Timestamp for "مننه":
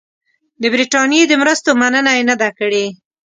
1.81-2.11